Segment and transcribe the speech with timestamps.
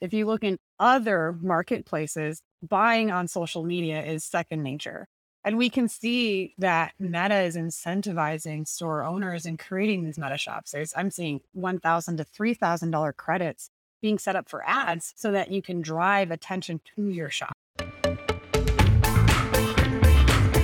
[0.00, 5.08] If you look in other marketplaces, buying on social media is second nature.
[5.44, 10.70] And we can see that Meta is incentivizing store owners and creating these Meta shops.
[10.70, 15.62] There's, I'm seeing 1,000 to $3,000 credits being set up for ads so that you
[15.62, 17.54] can drive attention to your shop.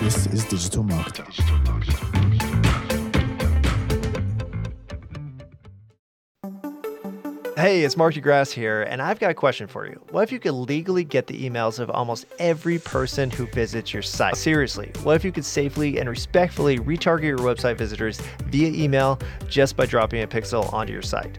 [0.01, 2.14] This is digital marketing.
[7.65, 9.99] Hey, it's Mark de Grasse here, and I've got a question for you.
[10.11, 14.03] What if you could legally get the emails of almost every person who visits your
[14.03, 14.37] site?
[14.37, 19.79] Seriously, what if you could safely and respectfully retarget your website visitors via email just
[19.79, 21.39] by dropping a pixel onto your site?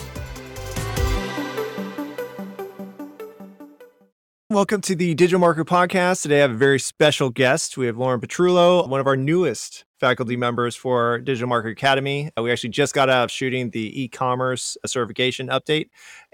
[4.51, 6.23] Welcome to the Digital Marketer Podcast.
[6.23, 7.77] Today I have a very special guest.
[7.77, 12.31] We have Lauren Petrullo, one of our newest faculty members for Digital Marketer Academy.
[12.35, 15.87] We actually just got out of shooting the e-commerce certification update,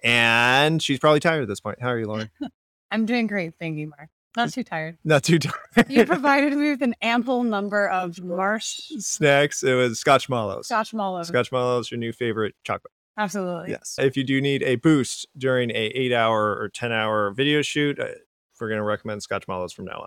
[0.03, 1.79] and she's probably tired at this point.
[1.79, 2.31] How are you, Lauren?
[2.91, 3.53] I'm doing great.
[3.59, 4.09] Thank you, Mark.
[4.35, 4.97] Not too tired.
[5.03, 5.85] Not too tired.
[5.87, 9.61] you provided me with an ample number of marsh snacks.
[9.61, 10.65] It was Scotchmallows.
[10.65, 11.29] Scotch Mallows.
[11.29, 12.93] Scotchmallows, your new favorite chocolate.
[13.17, 13.71] Absolutely.
[13.71, 13.95] Yes.
[13.97, 17.99] If you do need a boost during a eight hour or 10 hour video shoot,
[17.99, 18.09] uh,
[18.59, 20.05] we're going to recommend Scotchmallows from now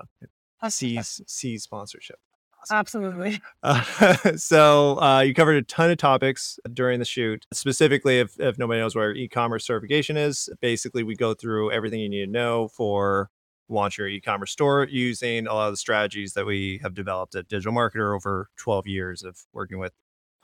[0.62, 0.70] on.
[0.70, 2.18] See's, C sponsorship.
[2.60, 2.76] Awesome.
[2.76, 3.40] Absolutely.
[3.62, 3.82] Uh,
[4.36, 7.46] so uh, you covered a ton of topics during the shoot.
[7.52, 12.08] Specifically, if, if nobody knows where e-commerce certification is, basically we go through everything you
[12.08, 13.28] need to know for
[13.68, 17.48] launch your e-commerce store using a lot of the strategies that we have developed at
[17.48, 19.92] Digital Marketer over 12 years of working with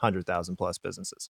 [0.01, 1.31] 100,000 plus businesses.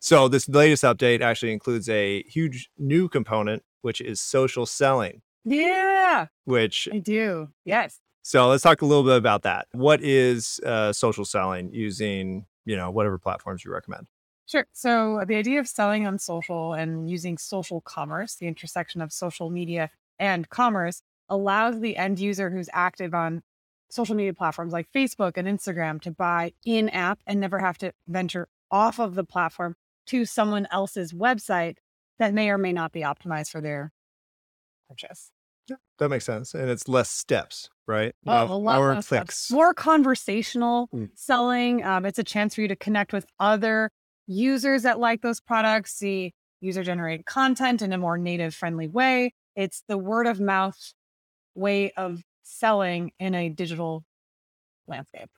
[0.00, 5.22] So this latest update actually includes a huge new component, which is social selling.
[5.44, 6.26] Yeah.
[6.44, 7.48] Which I do.
[7.64, 8.00] Yes.
[8.22, 9.68] So let's talk a little bit about that.
[9.72, 14.08] What is uh, social selling using, you know, whatever platforms you recommend?
[14.46, 14.66] Sure.
[14.72, 19.50] So the idea of selling on social and using social commerce, the intersection of social
[19.50, 23.42] media and commerce, allows the end user who's active on
[23.88, 27.92] social media platforms like Facebook and Instagram to buy in app and never have to
[28.08, 29.74] venture off of the platform
[30.06, 31.76] to someone else's website
[32.18, 33.92] that may or may not be optimized for their
[34.88, 35.30] purchase.
[35.68, 36.54] Yeah, that makes sense.
[36.54, 38.14] And it's less steps, right?
[38.26, 39.50] Oh, a lot less clicks.
[39.50, 41.10] More conversational mm.
[41.14, 41.84] selling.
[41.84, 43.90] Um, it's a chance for you to connect with other
[44.26, 49.34] users that like those products, see user generated content in a more native friendly way.
[49.56, 50.92] It's the word of mouth
[51.54, 54.04] way of selling in a digital
[54.86, 55.28] landscape.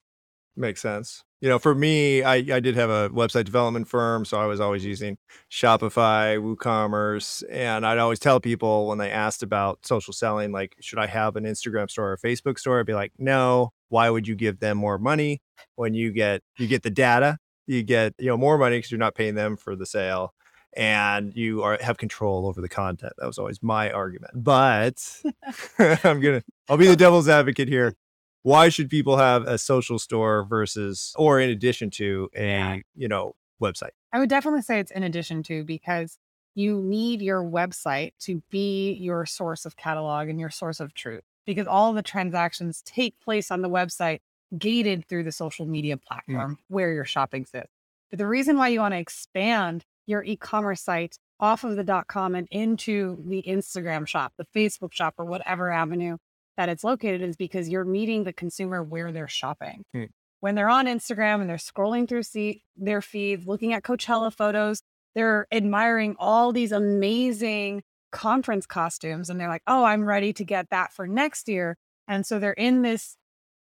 [0.56, 1.22] Makes sense.
[1.41, 4.58] You know, for me, I, I did have a website development firm, so I was
[4.58, 5.16] always using
[5.52, 10.98] Shopify, WooCommerce, and I'd always tell people when they asked about social selling, like, should
[10.98, 12.80] I have an Instagram store or a Facebook store?
[12.80, 13.70] I'd be like, no.
[13.90, 15.40] Why would you give them more money
[15.76, 18.98] when you get you get the data, you get you know more money because you're
[18.98, 20.34] not paying them for the sale,
[20.76, 23.12] and you are have control over the content.
[23.18, 24.32] That was always my argument.
[24.34, 25.22] But
[25.78, 27.94] I'm gonna I'll be the devil's advocate here.
[28.42, 33.34] Why should people have a social store versus or in addition to a, you know,
[33.60, 33.90] website?
[34.12, 36.18] I would definitely say it's in addition to because
[36.54, 41.22] you need your website to be your source of catalog and your source of truth
[41.46, 44.20] because all the transactions take place on the website
[44.56, 46.02] gated through the social media mm.
[46.02, 46.58] platform mm.
[46.68, 47.72] where your shopping sits.
[48.10, 52.34] But the reason why you want to expand your e-commerce site off of the .com
[52.34, 56.16] and into the Instagram shop, the Facebook shop, or whatever avenue
[56.56, 59.84] that it's located is because you're meeting the consumer where they're shopping.
[59.94, 60.05] Hmm.
[60.40, 64.82] When they're on Instagram and they're scrolling through see, their feeds, looking at Coachella photos,
[65.14, 70.70] they're admiring all these amazing conference costumes and they're like, oh, I'm ready to get
[70.70, 71.76] that for next year.
[72.06, 73.16] And so they're in this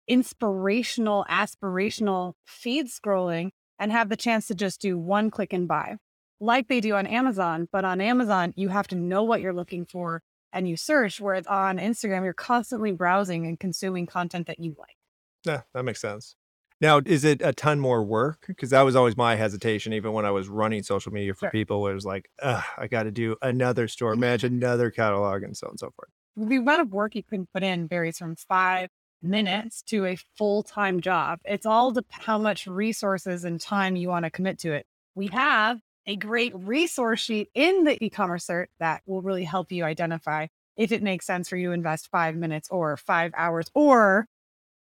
[0.07, 5.97] inspirational, aspirational feed scrolling and have the chance to just do one click and buy
[6.43, 7.67] like they do on Amazon.
[7.71, 11.47] But on Amazon, you have to know what you're looking for and you search, whereas
[11.47, 14.97] on Instagram, you're constantly browsing and consuming content that you like.
[15.45, 16.35] Yeah, that makes sense.
[16.81, 18.43] Now, is it a ton more work?
[18.47, 21.51] Because that was always my hesitation, even when I was running social media for Sure.
[21.51, 24.19] people, where it was like, I got to do another store, mm.
[24.19, 26.09] manage another catalog, and so on and so forth.
[26.35, 28.89] the amount of work you can put in varies from five
[29.21, 31.39] minutes to a full time job.
[31.45, 34.85] It's all dep how much resources and time you want to commit to it.
[35.15, 39.83] We have a great resource sheet in the e-commerce cert that will really help you
[39.83, 44.27] identify if it makes sense for you to invest five minutes or five hours or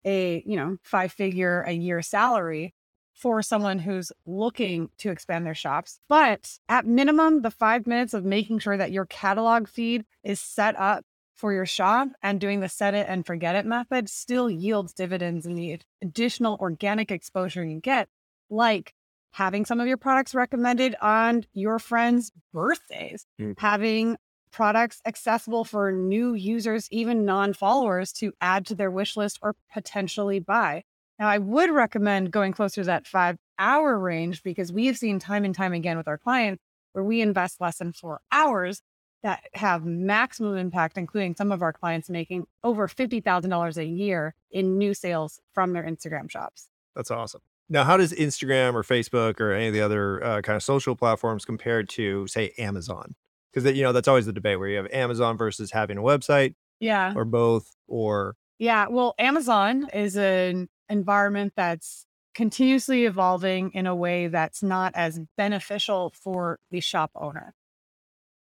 [0.06, 2.74] a you know five figure a year salary
[3.20, 6.00] for someone who's looking to expand their shops.
[6.08, 10.80] But at minimum, the five minutes of making sure that your catalog feed is set
[10.80, 11.04] up
[11.36, 15.46] for your shop and doing the set it and forget it method still yields dividends
[15.46, 18.08] in the additional organic exposure you get,
[18.50, 18.94] like
[19.32, 23.58] having some of your products recommended on your friends' birthdays, Mm.
[23.60, 24.18] having
[24.52, 29.56] products accessible for new users, even non followers, to add to their wish list or
[29.72, 30.84] potentially buy.
[31.20, 35.20] Now, I would recommend going closer to that five hour range because we have seen
[35.20, 38.82] time and time again with our clients where we invest less than four hours
[39.22, 44.78] that have maximum impact, including some of our clients making over $50,000 a year in
[44.78, 46.70] new sales from their Instagram shops.
[46.96, 47.42] That's awesome.
[47.72, 50.96] Now, how does Instagram or Facebook or any of the other uh, kind of social
[50.96, 53.16] platforms compare to, say, Amazon?
[53.52, 56.02] Because that you know that's always the debate where you have Amazon versus having a
[56.02, 57.14] website Yeah.
[57.16, 58.88] or both, or Yeah.
[58.90, 62.06] Well, Amazon is an environment that's
[62.36, 67.54] continuously evolving in a way that's not as beneficial for the shop owner.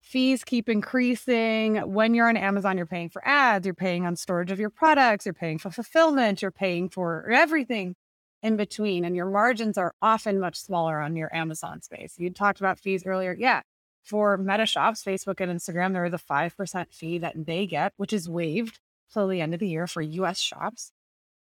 [0.02, 1.78] Fees keep increasing.
[1.78, 5.26] When you're on Amazon, you're paying for ads, you're paying on storage of your products,
[5.26, 7.96] you're paying for fulfillment, you're paying for everything
[8.42, 9.06] in between.
[9.06, 12.16] And your margins are often much smaller on your Amazon space.
[12.18, 13.36] You talked about fees earlier.
[13.38, 13.62] Yeah.
[14.04, 18.14] For meta shops, Facebook and Instagram, there is a 5% fee that they get, which
[18.14, 18.80] is waived
[19.14, 20.92] till the end of the year for US shops.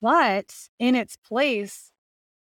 [0.03, 1.91] But in its place,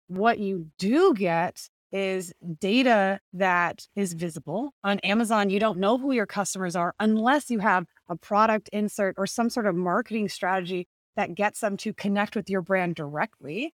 [0.07, 4.73] what you do get is data that is visible.
[4.83, 9.15] On Amazon, you don't know who your customers are unless you have a product insert
[9.17, 13.73] or some sort of marketing strategy that gets them to connect with your brand directly.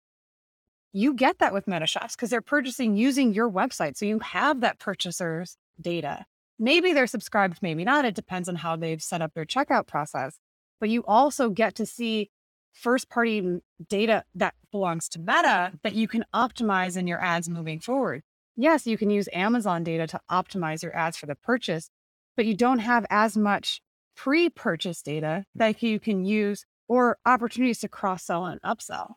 [0.97, 3.97] You get that with Meta Shops because they're purchasing using your website.
[3.97, 6.25] So you have that purchaser's data.
[6.57, 8.05] Maybe they're subscribed, maybe not.
[8.05, 10.39] It depends on how they've set up their checkout process.
[10.79, 12.31] But you also get to see
[12.71, 13.59] first party
[13.89, 18.21] data that belongs to Meta that you can optimize in your ads moving forward.
[18.55, 21.89] Yes, you can use Amazon data to optimize your ads for the purchase,
[22.37, 23.81] but you don't have as much
[24.15, 29.15] pre purchase data that you can use or opportunities to cross sell and upsell.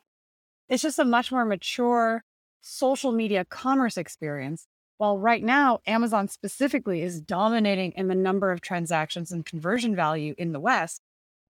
[0.69, 2.23] It's just a much more mature
[2.61, 4.67] social media commerce experience.
[4.97, 10.35] While right now, Amazon specifically is dominating in the number of transactions and conversion value
[10.37, 11.01] in the West.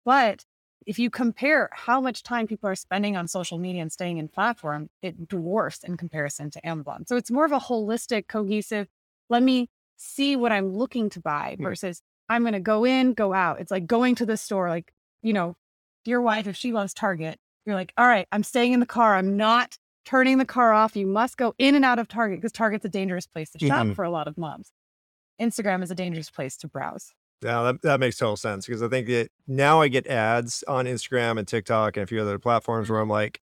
[0.05, 0.45] But
[0.87, 4.29] if you compare how much time people are spending on social media and staying in
[4.29, 7.05] platform, it dwarfs in comparison to Amazon.
[7.07, 8.89] So it's more of a holistic, cohesive,
[9.31, 11.65] let me see what I'm looking to buy Hmm.
[11.65, 13.61] versus I'm going to go in, go out.
[13.61, 14.93] It's like going to the store, like,
[15.23, 15.57] you know,
[16.05, 17.39] your wife, if she loves Target,
[17.69, 19.15] you're like, all right, I'm staying in the car.
[19.17, 20.97] I'm not turning the car off.
[20.97, 23.87] You must go in and out of Target because Target's a dangerous place to shop
[23.87, 23.95] Mhm.
[23.95, 24.73] for a lot of moms.
[25.41, 27.13] Instagram is a dangerous place to browse.
[27.43, 30.87] Yeah, that, that makes total sense because I think that now I get ads on
[30.87, 33.41] Instagram and TikTok and a few other platforms where I'm like,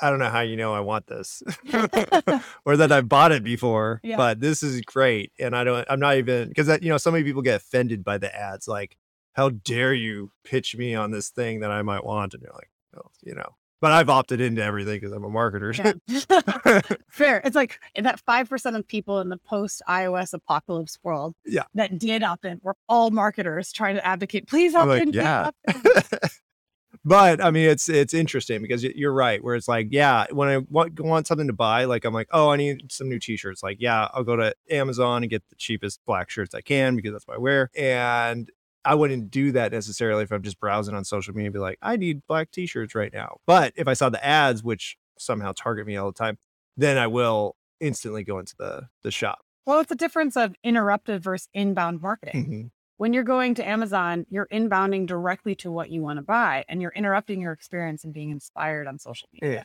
[0.00, 1.42] I don't know how you know I want this
[2.64, 4.16] or that I've bought it before, Yeah.
[4.16, 5.32] but this is great.
[5.38, 8.04] And I don't, I'm not even, because that, you know, so many people get offended
[8.04, 8.68] by the ads.
[8.68, 8.96] Like,
[9.34, 12.34] how dare you pitch me on this thing that I might want?
[12.34, 15.72] And you're like, well, you know, but I've opted into everything because I'm a marketer.
[16.08, 16.80] Yeah.
[17.10, 17.40] Fair.
[17.44, 21.64] It's like in that 5% of people in the post iOS apocalypse world Yeah.
[21.74, 25.12] that did opt in were all marketers trying to advocate, please opt like, in.
[25.12, 25.48] yeah.
[25.48, 26.18] opt in."
[27.04, 29.42] but I mean, it's it's interesting because you're right.
[29.44, 32.50] Where it's like, yeah, when I want, want something to buy, like I'm like, oh,
[32.50, 33.62] I need some new t-shirts.
[33.62, 37.12] Like, yeah, I'll go to Amazon and get the cheapest black shirts I can because
[37.12, 37.70] that's what I wear.
[37.76, 38.50] And
[38.86, 41.78] I wouldn't do that necessarily if I'm just browsing on social media and be like,
[41.82, 43.38] I need black t-shirts right now.
[43.46, 46.38] But if I saw the ads, which somehow target me all the time,
[46.76, 49.40] then I will instantly go into the the shop.
[49.66, 52.46] Well, it's a difference of interrupted versus inbound marketing.
[52.46, 52.70] Mhm.
[52.98, 56.80] When you're going to Amazon, you're inbounding directly to what you want to buy and
[56.80, 59.56] you're interrupting your experience and being inspired on social media.
[59.56, 59.62] Yeah.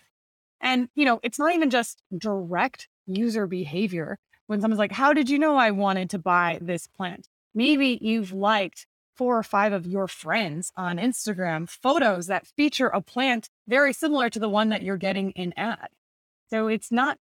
[0.60, 4.20] And, you know, it's not even just direct user behavior.
[4.48, 7.30] When someone's like, How did you know I wanted to buy this plant?
[7.54, 13.02] Maybe you've liked four or five of your friends on Instagram photos that feature a
[13.02, 15.90] plant very similar to the one that you're getting in ad.
[16.50, 17.18] So it's not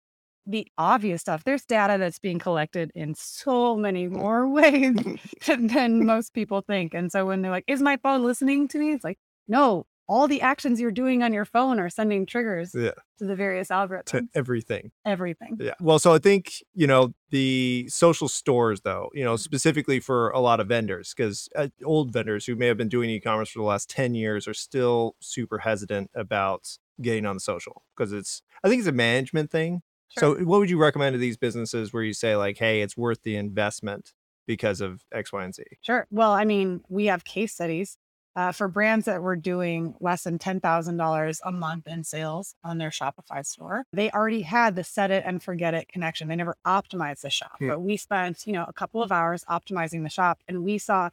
[0.46, 1.44] the obvious stuff.
[1.44, 4.96] There's data that's being collected in so many more ways
[5.46, 6.94] than most people think.
[6.94, 8.92] And so when they're like, is my phone listening to me?
[8.92, 12.92] It's like, no, all the actions you're doing on your phone are sending triggers Yeah.
[13.18, 14.04] to the various algorithms.
[14.06, 14.92] to everything.
[15.04, 15.56] everything.
[15.60, 15.74] Yeah.
[15.80, 20.38] Well, so I think, you know, the social stores, though, you know, specifically for a
[20.40, 23.58] lot of vendors, because uh, old vendors who may have been doing e commerce for
[23.58, 28.68] the last 10 years are still super hesitant about getting on social because it's, I
[28.68, 29.82] think it's a management thing.
[30.18, 30.36] Sure.
[30.38, 33.22] So, what would you recommend to these businesses where you say, like, hey, it's worth
[33.24, 34.12] the investment
[34.46, 35.64] because of X, Y, and Z?
[35.82, 36.06] Sure.
[36.12, 37.98] Well, I mean, we have case studies
[38.36, 42.90] uh, for brands that were doing less than $10,000 a month in sales on their
[42.90, 43.84] Shopify store.
[43.92, 46.28] They already had the set it and forget it connection.
[46.28, 47.68] They never optimized the shop, Hmm.
[47.68, 51.08] but we spent, you know, a couple of hours optimizing the shop and we saw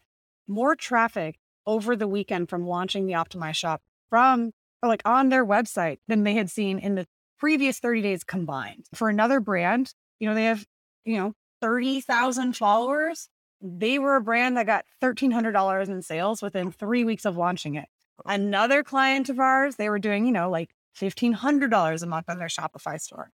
[0.47, 4.51] more traffic over the weekend from launching the optimized shop from
[4.81, 7.07] or like on their website than they had seen in the
[7.39, 8.85] previous 30 days combined.
[8.93, 10.65] For another brand, you know, they have,
[11.05, 13.29] you know, 30,000 followers
[13.65, 17.87] they were a brand that got $1,300 in sales within three weeks of launching it.
[18.25, 22.47] Another client of ours, they were doing, you know, like $1,500 a month on their
[22.49, 23.31] Shopify store.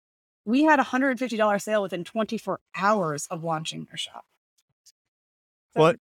[0.43, 4.25] We had a $150 sale within 24 hours of launching their shop.
[5.73, 5.99] So- What?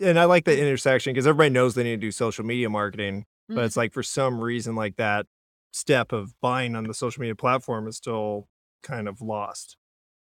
[0.00, 3.26] And I like the intersection because everybody knows they need to do social media marketing,
[3.48, 3.64] but Mhm.
[3.66, 5.26] it's like for some reason, like that
[5.72, 8.48] step of buying on the social media platform is still
[8.82, 9.76] kind of lost.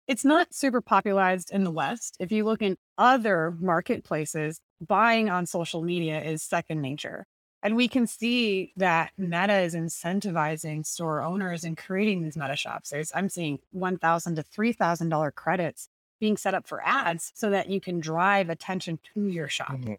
[0.08, 2.16] It's not super popularized in the West.
[2.20, 7.26] If you look in other marketplaces, buying on social media is second nature.
[7.62, 12.90] And we can see that Meta is incentivizing store owners and creating these Meta shops.
[12.90, 15.88] There's, I'm seeing 1,000 to $3,000 credits
[16.20, 19.80] being set up for ads so that you can drive attention to your shop.
[19.80, 19.96] Mhm.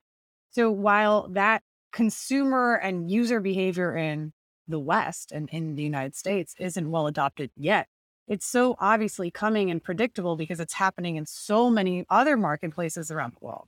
[0.51, 4.33] So while that consumer and user behavior in
[4.67, 7.87] the West and in the United States isn't well adopted yet,
[8.27, 13.33] it's so obviously coming and predictable because it's happening in so many other marketplaces around
[13.33, 13.67] the world.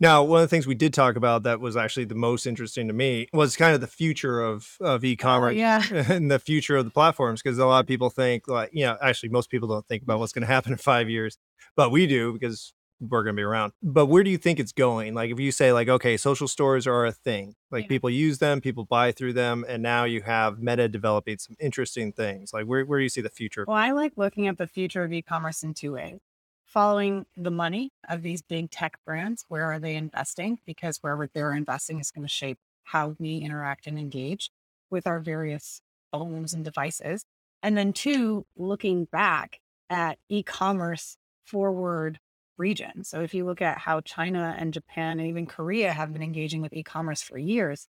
[0.00, 2.88] Now, one of the things we did talk about that was actually the most interesting
[2.88, 5.80] to me was kind of the future of of oh, e-commerce yeah.
[6.12, 8.96] and the future of the platforms because a lot of people think like you know
[9.00, 11.38] actually most people don't think about what's going to happen in 5 years
[11.76, 12.74] but we do because
[13.08, 15.50] we're going to be around but where do you think it's going like if you
[15.50, 17.88] say like okay social stores are a thing like Yeah.
[17.88, 22.12] people use them people buy through them and now you have meta developing some interesting
[22.12, 24.66] things like where, where do you see the future Well, I like looking at the
[24.66, 26.20] future of e-commerce in two ways.
[26.64, 30.58] Following the money of these big tech brands, where are they investing?
[30.64, 34.50] Because wherever they're investing is going to shape how we interact and engage
[34.90, 35.82] with our various
[36.12, 37.24] phones and devices.
[37.62, 42.18] And then two, looking back at e-commerce forward
[42.58, 43.04] region.
[43.04, 46.62] So if you look at how China and Japan and even Korea have been engaging
[46.62, 47.86] with e-commerce for years,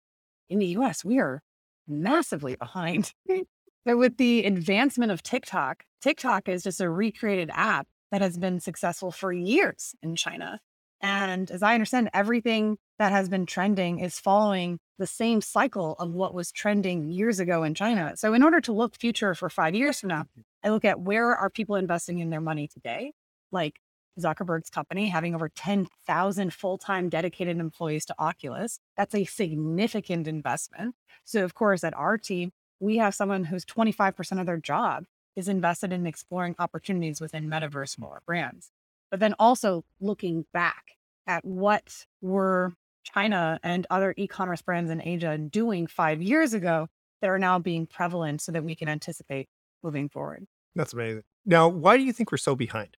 [0.48, 1.42] in the US, we are
[1.86, 3.12] massively behind.
[3.86, 8.58] So with the advancement of TikTok, TikTok is just a recreated app that has been
[8.58, 10.58] successful for years in China.
[11.00, 16.12] And as I understand, everything that has been trending is following the same cycle of
[16.12, 18.14] what was trending years ago in China.
[18.16, 20.25] So in order to look future for five years from now,
[20.64, 23.12] I look at where are people investing in their money today,
[23.52, 23.78] like
[24.18, 28.80] Zuckerberg's company having over 10,000 full-time dedicated employees to Oculus.
[28.96, 30.94] That's a significant investment.
[31.25, 35.04] So of course, at our team, we have someone who's 25% of their job
[35.35, 38.70] is invested in exploring opportunities within metaverse for brands.
[39.11, 40.96] But then also looking back
[41.26, 46.88] at what were China and other e-commerce brands in Asia doing five years ago
[47.20, 49.49] that are now being prevalent so that we can anticipate
[49.82, 50.46] moving forward.
[50.75, 51.23] That's amazing.
[51.44, 52.96] Now, why do you think we're so behind?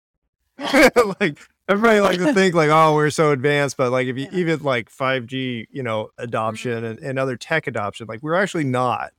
[1.20, 4.40] like everybody likes to think like, oh, we're so advanced, but like if you Yeah.
[4.40, 6.24] even like 5G, you know, mm-hmm.
[6.24, 9.12] adoption and, and other tech adoption, like we're actually not.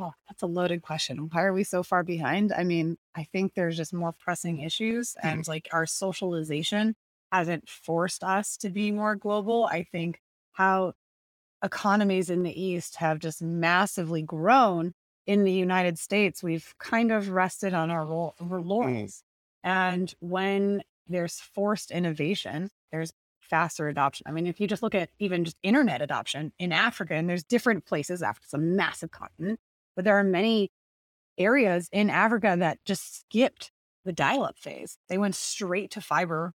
[0.00, 1.28] Oh, that's a loaded question.
[1.32, 2.52] Why are we so far behind?
[2.52, 6.94] I mean, I think there's just more pressing issues and like our socialization
[7.32, 9.66] hasn't forced us to be more global.
[9.66, 10.20] I think
[10.52, 10.92] how
[11.62, 14.94] economies in the East have just massively grown
[15.26, 18.66] in the United States, we've kind of rested on our ro- our mm.
[18.66, 19.22] laurels.
[19.62, 24.24] And when there's forced innovation, there's faster adoption.
[24.28, 27.44] I mean, if you just look at even just internet adoption in Africa, and there's
[27.44, 29.58] different places, Africa's a massive continent,
[29.96, 30.70] but there are many
[31.38, 33.70] areas in Africa that just skipped
[34.04, 34.98] the dial up phase.
[35.08, 36.52] They went straight to fiber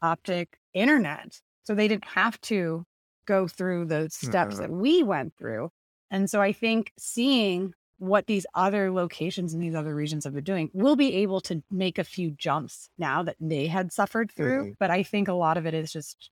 [0.00, 1.40] optic internet.
[1.64, 2.84] So they didn't have to
[3.26, 4.66] go through those hmm, steps uh-huh.
[4.66, 5.70] that we went through.
[6.10, 10.42] And so I think seeing what these other locations in these other regions have been
[10.42, 14.72] doing, we'll be able to make a few jumps now that they had suffered through.
[14.72, 14.76] Mhm.
[14.80, 16.30] But I think a lot of it is just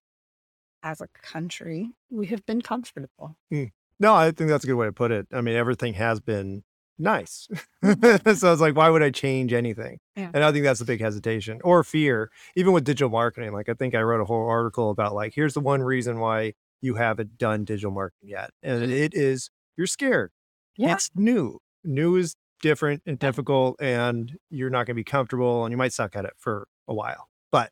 [0.83, 3.37] as a country, we have been comfortable.
[3.53, 3.71] Mm.
[4.01, 5.29] No, I think that's a good way to put it.
[5.33, 6.65] I mean, everything has been
[6.99, 7.47] nice.
[7.85, 8.31] Mm-hmm.
[8.35, 10.01] so I was like, why would I change anything?
[10.17, 10.33] Yeah.
[10.35, 13.53] And I think that's a big hesitation or fear, even with digital marketing.
[13.53, 16.55] Like, I think I wrote a whole article about like, here's the one reason why
[16.81, 18.51] you haven't done digital marketing yet.
[18.61, 18.93] And mm-hmm.
[18.93, 20.33] it is, you're scared.
[20.81, 20.95] Yeah.
[20.95, 21.59] It's new.
[21.85, 25.93] New is different and difficult, and you're not going to be comfortable and you might
[25.93, 27.71] suck at it for a while, but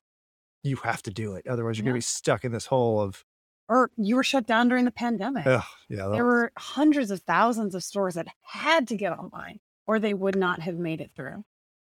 [0.62, 1.46] you have to do it.
[1.46, 3.24] Otherwise, you're going to be stuck in this hole of,
[3.68, 5.46] Or you were shut down during the pandemic.
[5.46, 9.60] ugh, yeah, there was- were hundreds of thousands of stores that had to get online
[9.86, 11.44] or they would not have made it through.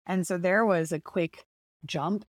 [0.04, 1.46] And so there was a quick
[1.86, 2.24] jump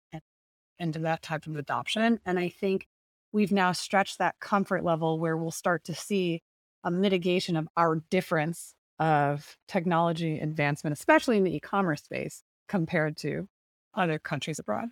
[0.79, 2.19] into that type of adoption.
[2.25, 2.87] And I think
[3.33, 6.41] we've now stretched that comfort level where we'll start to see
[6.83, 13.17] a mitigation of our difference of technology advancement, especially in the e commerce space compared
[13.17, 13.47] to
[13.93, 14.89] other countries abroad.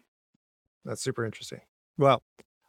[0.84, 1.62] That's super interesting.
[1.98, 2.22] Well,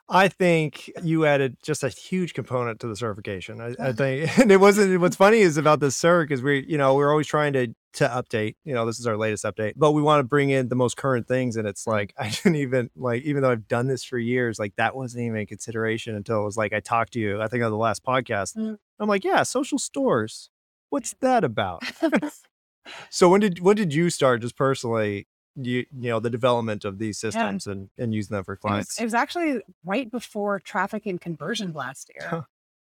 [0.08, 3.60] I think you added just a huge component to the certification.
[3.60, 5.00] I, I think, and it wasn't.
[5.00, 8.06] What's funny is about this cert is we, you know, we're always trying to to
[8.08, 8.56] update.
[8.64, 10.96] You know, this is our latest update, but we want to bring in the most
[10.96, 11.56] current things.
[11.56, 14.76] And it's like I didn't even like, even though I've done this for years, like
[14.76, 17.40] that wasn't even a consideration until it was like I talked to you.
[17.42, 18.76] I think on the last podcast, Mm.
[18.98, 20.48] I'm like, yeah, social stores.
[20.90, 21.82] What's that about?
[23.10, 25.26] So when did when did you start just personally?
[25.56, 28.70] You, you know the development of these systems and and using them for It was,
[28.70, 29.00] clients.
[29.00, 32.28] it was actually right before traffic and conversion last year.
[32.28, 32.42] Huh.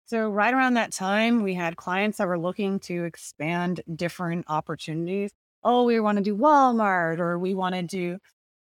[0.07, 5.33] So, right around that time, we had clients that were looking to expand different opportunities.
[5.65, 8.19] Oh, we want to do Walmart, or we wanted to do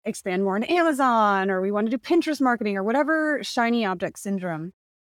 [0.04, 4.20] expand more into Amazon, or we want to do Pinterest marketing, or whatever shiny object
[4.20, 4.74] syndrome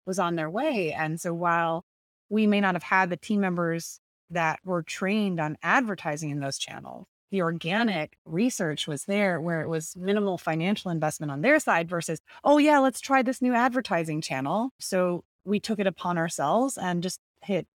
[0.04, 0.92] was on their way.
[0.92, 1.85] And so, while
[2.28, 6.58] we may not have had the team members that were trained on advertising in those
[6.58, 11.88] channels, the organic research was there where it was minimal financial investment on their side
[11.88, 14.70] versus, oh, yeah, let's try this new advertising channel.
[14.78, 17.66] So we took it upon ourselves and just hit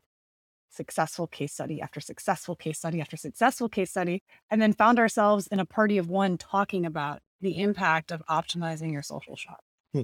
[0.69, 5.47] successful case study after successful case study after successful case study, and then found ourselves
[5.47, 9.59] in a party of one talking about the impact of optimizing your social shop.
[9.93, 10.03] Hmm.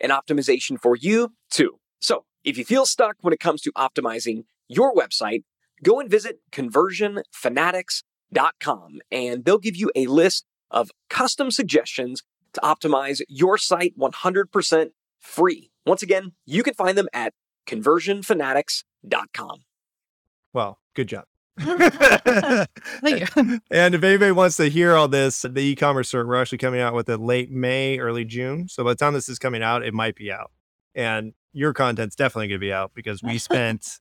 [0.00, 1.78] and optimization for you too.
[2.00, 5.42] So if you feel stuck when it comes to optimizing your website,
[5.82, 13.22] go and visit conversionfanatics.com and they'll give you a list of custom suggestions to optimize
[13.28, 15.70] your site 100% free.
[15.86, 17.34] Once again, you can find them at
[17.66, 19.64] conversionfanatics.com.
[20.52, 21.24] Well, good job.
[21.58, 23.60] Thank you.
[23.70, 26.94] and if anybody wants to hear all this, the e-commerce cert, we're actually coming out
[26.94, 28.68] with it late May, early June.
[28.68, 30.50] So by the time this is coming out, it might be out.
[30.94, 33.98] And your content's definitely going to be out because we spent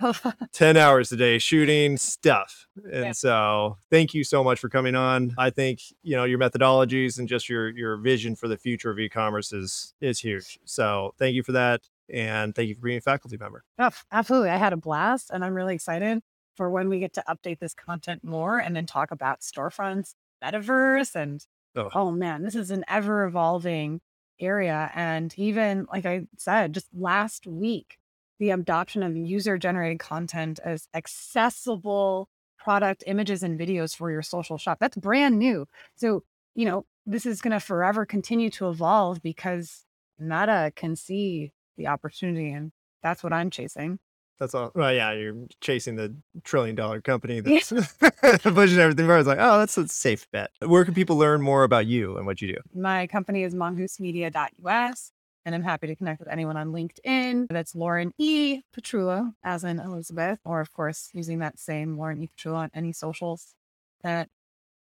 [0.52, 2.66] 10 hours a day shooting stuff.
[2.92, 3.12] And Yeah.
[3.12, 5.34] so thank you so much for coming on.
[5.38, 8.98] I think, you know, your methodologies and just your your vision for the future of
[8.98, 10.58] e-commerce is is huge.
[10.64, 11.80] So thank you for that.
[12.12, 13.64] And thank you for being a faculty member.
[13.78, 14.50] Oh, absolutely.
[14.50, 16.22] I had a blast and I'm really excited
[16.58, 21.14] for when we get to update this content more and then talk about storefronts, metaverse,
[21.14, 21.90] and Oh.
[21.94, 24.00] oh, man, this is an ever evolving
[24.40, 24.90] area.
[24.94, 27.98] And even like I said, just last week,
[28.40, 34.58] the adoption of user generated content as accessible product images and videos for your social
[34.58, 34.78] shop.
[34.80, 35.66] That's brand new.
[35.94, 36.24] So,
[36.56, 39.84] you know, this is going to forever continue to evolve because
[40.18, 44.00] Meta can see the opportunity and that's what I'm chasing.
[44.38, 44.70] That's all.
[44.74, 47.72] Well, yeah, you're chasing the trillion dollar company that's
[48.42, 49.18] pushing everything forward.
[49.20, 50.50] It's like, oh, that's a safe bet.
[50.60, 52.58] Where can people learn more about you and what you do?
[52.74, 55.12] My company is mongoosemedia.us,
[55.44, 57.48] and I'm happy to connect with anyone on LinkedIn.
[57.48, 58.60] That's Lauren E.
[58.76, 62.30] Petrullo, as in Elizabeth, or of course, using that same Lauren E.
[62.36, 63.54] Petrullo on any socials
[64.02, 64.28] that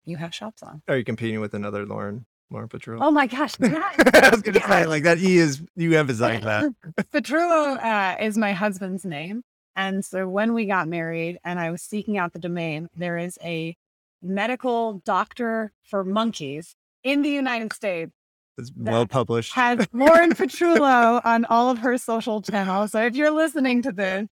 [0.04, 0.82] you have shops on.
[0.88, 2.98] Are you competing with another Lauren, Lauren Petrullo?
[3.00, 3.54] Oh my gosh.
[3.60, 4.68] yes, I was going to yes.
[4.68, 6.72] say, like, that E is, you emphasize that.
[7.12, 9.42] Petrullo uh, is my husband's name.
[9.76, 13.38] And so when we got married and I was seeking out the domain, there is
[13.42, 13.76] a
[14.22, 18.12] medical doctor for monkeys in the United States
[18.56, 19.52] It's well published.
[19.54, 22.92] has Lauren Petrullo on all of her social channels.
[22.92, 24.28] So if you're listening to this,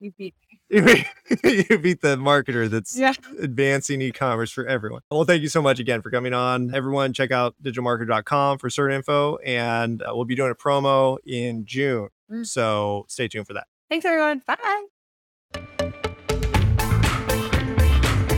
[0.00, 3.14] you beat beat you beat the marketer that's Yeah.
[3.40, 5.00] advancing e-commerce for everyone.
[5.10, 6.74] Well, thank you so much again for coming on.
[6.74, 11.64] Everyone, check out digitalmarketer.com for certain info, and uh, we'll be doing a promo in
[11.64, 12.08] June.
[12.30, 12.46] Mm.
[12.46, 13.66] So stay tuned for that.
[13.88, 14.42] Thanks, everyone.
[14.46, 14.84] Bye.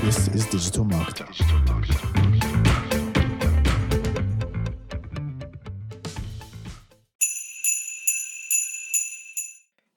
[0.02, 2.06] This is digital marketing.